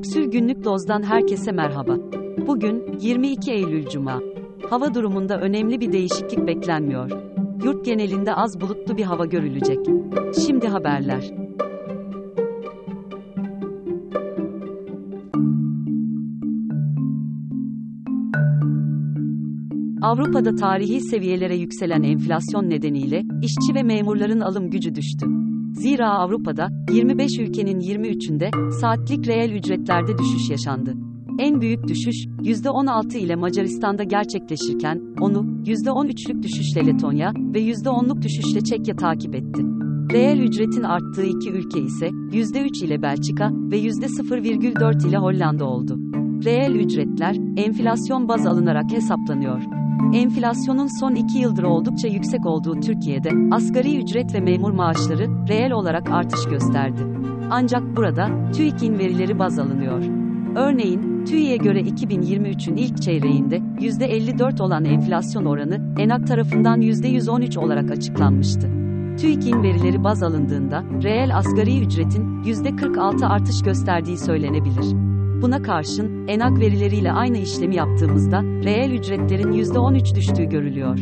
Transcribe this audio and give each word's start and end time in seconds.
Kapsül 0.00 0.30
Günlük 0.30 0.64
Doz'dan 0.64 1.02
herkese 1.02 1.52
merhaba. 1.52 1.96
Bugün 2.46 2.98
22 3.00 3.52
Eylül 3.52 3.88
Cuma. 3.88 4.20
Hava 4.70 4.94
durumunda 4.94 5.40
önemli 5.40 5.80
bir 5.80 5.92
değişiklik 5.92 6.46
beklenmiyor. 6.46 7.10
Yurt 7.64 7.84
genelinde 7.84 8.34
az 8.34 8.60
bulutlu 8.60 8.96
bir 8.96 9.02
hava 9.02 9.26
görülecek. 9.26 9.78
Şimdi 10.44 10.68
haberler. 10.68 11.30
Avrupa'da 20.02 20.54
tarihi 20.54 21.00
seviyelere 21.00 21.56
yükselen 21.56 22.02
enflasyon 22.02 22.70
nedeniyle 22.70 23.22
işçi 23.42 23.74
ve 23.74 23.82
memurların 23.82 24.40
alım 24.40 24.70
gücü 24.70 24.94
düştü. 24.94 25.26
Zira 25.72 26.10
Avrupa'da 26.10 26.68
25 26.92 27.38
ülkenin 27.38 27.80
23'ünde 27.80 28.72
saatlik 28.80 29.28
reel 29.28 29.52
ücretlerde 29.52 30.18
düşüş 30.18 30.50
yaşandı. 30.50 30.94
En 31.38 31.60
büyük 31.60 31.88
düşüş 31.88 32.26
%16 32.42 33.18
ile 33.18 33.36
Macaristan'da 33.36 34.02
gerçekleşirken 34.04 35.00
onu 35.20 35.38
%13'lük 35.64 36.42
düşüşle 36.42 36.86
Letonya 36.86 37.32
ve 37.36 37.62
%10'luk 37.62 38.22
düşüşle 38.22 38.60
Çekya 38.60 38.96
takip 38.96 39.34
etti. 39.34 39.62
Reel 40.12 40.38
ücretin 40.38 40.82
arttığı 40.82 41.24
iki 41.24 41.50
ülke 41.50 41.80
ise 41.80 42.06
%3 42.06 42.84
ile 42.84 43.02
Belçika 43.02 43.50
ve 43.52 43.78
%0,4 43.78 45.08
ile 45.08 45.16
Hollanda 45.16 45.64
oldu. 45.64 45.96
Reel 46.44 46.74
ücretler 46.74 47.36
enflasyon 47.56 48.28
baz 48.28 48.46
alınarak 48.46 48.92
hesaplanıyor. 48.92 49.79
Enflasyonun 50.14 51.00
son 51.00 51.14
iki 51.14 51.38
yıldır 51.38 51.62
oldukça 51.62 52.08
yüksek 52.08 52.46
olduğu 52.46 52.80
Türkiye'de, 52.80 53.30
asgari 53.50 53.98
ücret 53.98 54.34
ve 54.34 54.40
memur 54.40 54.70
maaşları 54.70 55.48
reel 55.48 55.72
olarak 55.72 56.10
artış 56.10 56.44
gösterdi. 56.44 57.00
Ancak 57.50 57.96
burada, 57.96 58.50
TÜİK'in 58.52 58.98
verileri 58.98 59.38
baz 59.38 59.58
alınıyor. 59.58 60.02
Örneğin, 60.56 61.24
TÜİ'ye 61.24 61.56
göre 61.56 61.80
2023'ün 61.80 62.76
ilk 62.76 63.02
çeyreğinde 63.02 63.56
%54 63.56 64.62
olan 64.62 64.84
enflasyon 64.84 65.44
oranı, 65.44 65.94
ENAK 65.98 66.26
tarafından 66.26 66.80
%113 66.80 67.58
olarak 67.58 67.90
açıklanmıştı. 67.90 68.70
TÜİK'in 69.20 69.62
verileri 69.62 70.04
baz 70.04 70.22
alındığında, 70.22 70.84
reel 71.02 71.36
asgari 71.36 71.80
ücretin 71.80 72.42
%46 72.42 73.26
artış 73.26 73.62
gösterdiği 73.62 74.18
söylenebilir. 74.18 75.09
Buna 75.42 75.62
karşın, 75.62 76.28
enak 76.28 76.60
verileriyle 76.60 77.12
aynı 77.12 77.38
işlemi 77.38 77.76
yaptığımızda, 77.76 78.42
reel 78.42 78.90
ücretlerin 78.90 79.52
%13 79.52 80.14
düştüğü 80.14 80.44
görülüyor. 80.44 80.98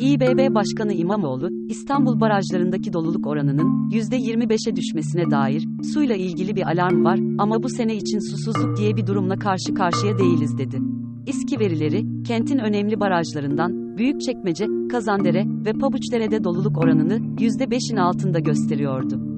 İBB 0.00 0.54
Başkanı 0.54 0.92
İmamoğlu, 0.92 1.48
İstanbul 1.68 2.20
barajlarındaki 2.20 2.92
doluluk 2.92 3.26
oranının 3.26 3.90
%25'e 3.90 4.76
düşmesine 4.76 5.30
dair, 5.30 5.68
suyla 5.94 6.14
ilgili 6.14 6.56
bir 6.56 6.62
alarm 6.62 7.04
var 7.04 7.18
ama 7.38 7.62
bu 7.62 7.68
sene 7.68 7.96
için 7.96 8.30
susuzluk 8.30 8.76
diye 8.76 8.96
bir 8.96 9.06
durumla 9.06 9.38
karşı 9.38 9.74
karşıya 9.74 10.18
değiliz 10.18 10.58
dedi. 10.58 10.78
İSKİ 11.26 11.58
verileri, 11.58 12.22
kentin 12.24 12.58
önemli 12.58 13.00
barajlarından, 13.00 13.81
Büyükçekmece, 13.96 14.66
Kazandere 14.90 15.44
ve 15.46 15.72
Pabuçdere'de 15.72 16.44
doluluk 16.44 16.78
oranını 16.78 17.14
%5'in 17.36 17.96
altında 17.96 18.38
gösteriyordu. 18.38 19.32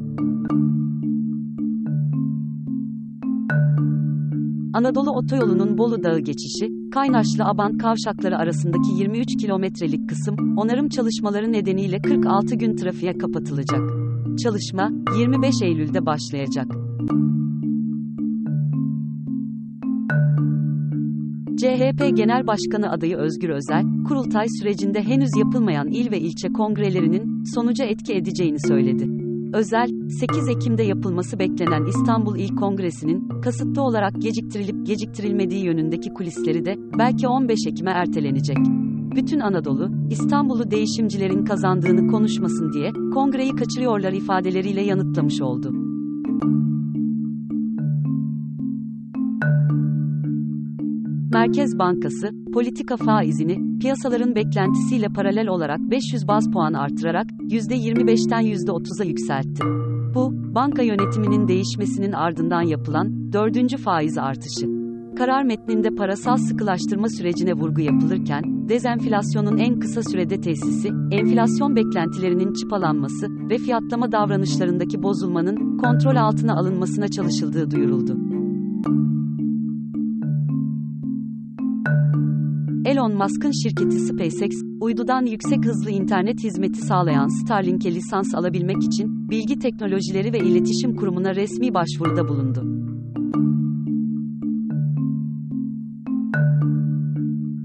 Anadolu 4.75 5.11
Otoyolu'nun 5.11 5.79
Bolu 5.79 6.03
Dağı 6.03 6.19
geçişi, 6.19 6.91
Kaynaşlı 6.91 7.45
Aban 7.45 7.79
kavşakları 7.79 8.39
arasındaki 8.39 8.93
23 8.99 9.37
kilometrelik 9.41 10.09
kısım, 10.09 10.37
onarım 10.57 10.89
çalışmaları 10.89 11.53
nedeniyle 11.53 12.03
46 12.03 12.55
gün 12.55 12.77
trafiğe 12.77 13.19
kapatılacak. 13.19 13.81
Çalışma, 14.43 14.91
25 15.19 15.63
Eylül'de 15.63 16.07
başlayacak. 16.07 16.67
CHP 21.57 22.17
Genel 22.17 22.47
Başkanı 22.47 22.91
adayı 22.91 23.17
Özgür 23.17 23.49
Özel, 23.49 23.85
kurultay 24.09 24.47
sürecinde 24.61 25.03
henüz 25.03 25.31
yapılmayan 25.39 25.89
il 25.89 26.11
ve 26.11 26.21
ilçe 26.21 26.49
kongrelerinin 26.49 27.45
sonuca 27.55 27.85
etki 27.85 28.15
edeceğini 28.15 28.61
söyledi. 28.61 29.11
Özel, 29.53 29.89
8 30.09 30.49
Ekim'de 30.49 30.83
yapılması 30.83 31.39
beklenen 31.39 31.85
İstanbul 31.85 32.39
İl 32.39 32.57
Kongresi'nin 32.57 33.29
kasıtlı 33.41 33.83
olarak 33.83 34.23
geciktirilip 34.23 34.87
geciktirilmediği 34.87 35.65
yönündeki 35.65 36.13
kulisleri 36.13 36.65
de 36.65 36.77
belki 36.99 37.29
15 37.29 37.59
Ekim'e 37.67 37.91
ertelenecek. 37.91 38.59
Bütün 39.17 39.41
Anadolu, 39.41 39.91
İstanbul'u 40.11 40.71
değişimcilerin 40.71 41.45
kazandığını 41.45 42.11
konuşmasın 42.11 42.73
diye 42.73 42.93
kongreyi 43.15 43.51
kaçırıyorlar 43.51 44.13
ifadeleriyle 44.13 44.83
yanıtlamış 44.83 45.41
oldu. 45.41 45.84
Merkez 51.35 51.79
Bankası, 51.79 52.31
politika 52.53 52.97
faizini, 52.97 53.79
piyasaların 53.79 54.35
beklentisiyle 54.35 55.09
paralel 55.09 55.49
olarak 55.49 55.81
500 55.81 56.29
baz 56.29 56.51
puan 56.51 56.73
artırarak, 56.73 57.27
%25'ten 57.31 58.43
%30'a 58.43 59.05
yükseltti. 59.05 59.65
Bu, 60.15 60.33
banka 60.55 60.83
yönetiminin 60.83 61.49
değişmesinin 61.49 62.13
ardından 62.13 62.63
yapılan, 62.63 63.33
dördüncü 63.33 63.77
faiz 63.77 64.19
artışı. 64.19 64.67
Karar 65.19 65.43
metninde 65.43 65.91
parasal 65.91 66.37
sıkılaştırma 66.37 67.09
sürecine 67.09 67.53
vurgu 67.53 67.81
yapılırken, 67.81 68.69
dezenflasyonun 68.69 69.59
en 69.59 69.81
kısa 69.81 70.03
sürede 70.03 70.41
tesisi, 70.41 70.89
enflasyon 71.11 71.77
beklentilerinin 71.77 72.53
çıpalanması 72.53 73.27
ve 73.51 73.59
fiyatlama 73.59 74.13
davranışlarındaki 74.13 75.03
bozulmanın 75.03 75.79
kontrol 75.79 76.17
altına 76.17 76.57
alınmasına 76.57 77.09
çalışıldığı 77.09 77.71
duyuruldu. 77.71 78.17
Elon 82.85 83.15
Musk'ın 83.15 83.51
şirketi 83.63 83.99
SpaceX, 83.99 84.51
uydudan 84.81 85.27
yüksek 85.27 85.67
hızlı 85.67 85.91
internet 85.91 86.45
hizmeti 86.45 86.81
sağlayan 86.81 87.45
Starlink'e 87.45 87.95
lisans 87.95 88.35
alabilmek 88.35 88.77
için 88.83 89.31
Bilgi 89.31 89.59
Teknolojileri 89.59 90.33
ve 90.33 90.39
İletişim 90.39 90.97
Kurumu'na 90.97 91.35
resmi 91.35 91.75
başvuruda 91.75 92.29
bulundu. 92.29 92.61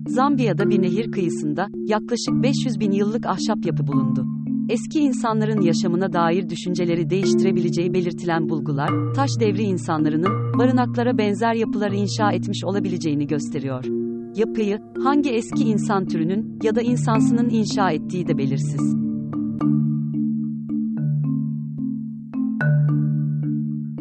Zambiya'da 0.07 0.69
bir 0.69 0.81
nehir 0.81 1.11
kıyısında 1.11 1.67
yaklaşık 1.85 2.43
500 2.43 2.79
bin 2.79 2.91
yıllık 2.91 3.25
ahşap 3.25 3.65
yapı 3.65 3.87
bulundu. 3.87 4.25
Eski 4.69 4.99
insanların 4.99 5.61
yaşamına 5.61 6.13
dair 6.13 6.49
düşünceleri 6.49 7.09
değiştirebileceği 7.09 7.93
belirtilen 7.93 8.49
bulgular, 8.49 9.13
taş 9.15 9.29
devri 9.39 9.61
insanlarının 9.63 10.59
barınaklara 10.59 11.17
benzer 11.17 11.53
yapılar 11.53 11.91
inşa 11.91 12.31
etmiş 12.31 12.63
olabileceğini 12.63 13.27
gösteriyor. 13.27 13.98
Yapıyı, 14.35 14.79
hangi 15.03 15.29
eski 15.29 15.63
insan 15.63 16.05
türünün 16.05 16.59
ya 16.63 16.75
da 16.75 16.81
insansının 16.81 17.49
inşa 17.49 17.91
ettiği 17.91 18.27
de 18.27 18.37
belirsiz. 18.37 18.95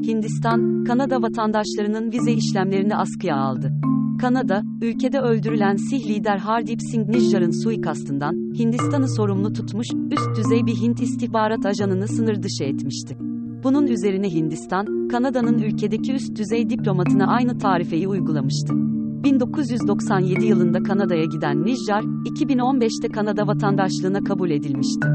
Hindistan, 0.07 0.85
Kanada 0.85 1.23
vatandaşlarının 1.23 2.13
vize 2.13 2.33
işlemlerini 2.33 2.97
askıya 2.97 3.37
aldı. 3.37 3.73
Kanada, 4.21 4.63
ülkede 4.83 5.21
öldürülen 5.21 5.77
Sih 5.77 6.09
lider 6.09 6.39
Hardip 6.39 6.81
Singh 6.91 7.09
Nijjar'ın 7.09 7.63
suikastından 7.63 8.33
Hindistan'ı 8.59 9.09
sorumlu 9.17 9.53
tutmuş, 9.53 9.87
üst 10.11 10.37
düzey 10.37 10.67
bir 10.67 10.75
Hint 10.75 11.03
istihbarat 11.03 11.67
ajanını 11.67 12.09
sınır 12.09 12.43
dışı 12.43 12.65
etmişti. 12.65 13.17
Bunun 13.65 13.87
üzerine 13.87 14.29
Hindistan, 14.29 15.09
Kanada'nın 15.09 15.59
ülkedeki 15.59 16.13
üst 16.13 16.39
düzey 16.39 16.71
diplomatına 16.71 17.27
aynı 17.27 17.59
tarifeyi 17.59 18.09
uygulamıştı. 18.09 18.98
1997 19.25 20.47
yılında 20.47 20.83
Kanada'ya 20.83 21.25
giden 21.25 21.65
Nijjar, 21.65 22.03
2015'te 22.03 23.09
Kanada 23.09 23.47
vatandaşlığına 23.47 24.25
kabul 24.25 24.51
edilmişti. 24.51 25.09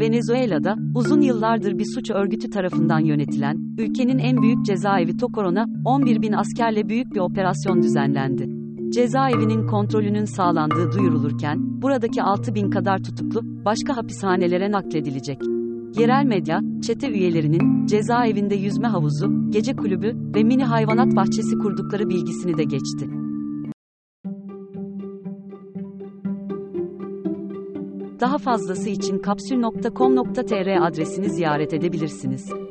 Venezuela'da, 0.00 0.76
uzun 0.94 1.20
yıllardır 1.20 1.78
bir 1.78 1.86
suç 1.94 2.10
örgütü 2.10 2.50
tarafından 2.50 3.00
yönetilen, 3.00 3.56
ülkenin 3.78 4.18
en 4.18 4.42
büyük 4.42 4.64
cezaevi 4.64 5.16
Tocoron'a, 5.16 5.66
11 5.84 6.22
bin 6.22 6.32
askerle 6.32 6.88
büyük 6.88 7.14
bir 7.14 7.20
operasyon 7.20 7.82
düzenlendi. 7.82 8.48
Cezaevinin 8.90 9.66
kontrolünün 9.66 10.24
sağlandığı 10.24 10.92
duyurulurken, 10.92 11.82
buradaki 11.82 12.22
6 12.22 12.54
bin 12.54 12.70
kadar 12.70 12.98
tutuklu, 12.98 13.40
başka 13.64 13.96
hapishanelere 13.96 14.70
nakledilecek. 14.70 15.61
Yerel 15.98 16.24
medya, 16.24 16.60
çete 16.82 17.10
üyelerinin 17.10 17.86
cezaevinde 17.86 18.54
yüzme 18.54 18.88
havuzu, 18.88 19.50
gece 19.50 19.76
kulübü 19.76 20.16
ve 20.34 20.42
mini 20.42 20.64
hayvanat 20.64 21.16
bahçesi 21.16 21.58
kurdukları 21.58 22.08
bilgisini 22.08 22.56
de 22.58 22.64
geçti. 22.64 23.10
Daha 28.20 28.38
fazlası 28.38 28.88
için 28.88 29.18
kapsül.com.tr 29.18 30.86
adresini 30.86 31.30
ziyaret 31.30 31.74
edebilirsiniz. 31.74 32.61